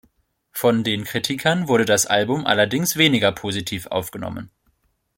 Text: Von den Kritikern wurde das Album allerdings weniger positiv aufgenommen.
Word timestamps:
Von 0.51 0.83
den 0.83 1.03
Kritikern 1.03 1.67
wurde 1.67 1.85
das 1.85 2.07
Album 2.07 2.47
allerdings 2.47 2.97
weniger 2.97 3.31
positiv 3.31 3.85
aufgenommen. 3.85 4.49